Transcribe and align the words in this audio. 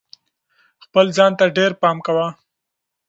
خپل 0.83 1.05
ځان 1.17 1.31
ته 1.39 1.45
ډېر 1.57 1.71
پام 1.81 1.97
کوه. 2.05 2.27